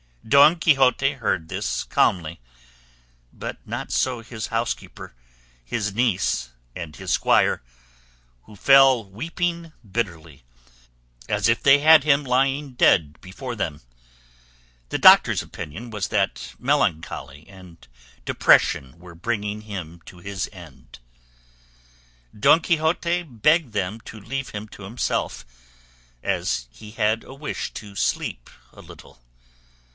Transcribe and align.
Don 0.27 0.55
Quixote 0.57 1.13
heard 1.13 1.49
this 1.49 1.83
calmly; 1.83 2.39
but 3.33 3.57
not 3.67 3.91
so 3.91 4.21
his 4.21 4.47
housekeeper, 4.47 5.13
his 5.63 5.93
niece, 5.93 6.49
and 6.75 6.95
his 6.95 7.11
squire, 7.11 7.61
who 8.43 8.55
fell 8.55 9.03
weeping 9.03 9.73
bitterly, 9.87 10.43
as 11.27 11.47
if 11.49 11.61
they 11.61 11.79
had 11.79 12.03
him 12.03 12.23
lying 12.23 12.73
dead 12.73 13.19
before 13.21 13.55
them. 13.55 13.81
The 14.89 14.97
doctor's 14.97 15.41
opinion 15.43 15.89
was 15.89 16.07
that 16.07 16.53
melancholy 16.57 17.47
and 17.47 17.77
depression 18.23 18.99
were 18.99 19.15
bringing 19.15 19.61
him 19.61 20.01
to 20.05 20.17
his 20.17 20.49
end. 20.53 20.97
Don 22.39 22.59
Quixote 22.61 23.23
begged 23.23 23.73
them 23.73 23.99
to 24.01 24.19
leave 24.19 24.49
him 24.49 24.67
to 24.69 24.83
himself, 24.83 25.45
as 26.23 26.67
he 26.71 26.91
had 26.91 27.23
a 27.23 27.33
wish 27.35 27.71
to 27.75 27.95
sleep 27.95 28.49
a 28.71 28.81
little. 28.81 29.21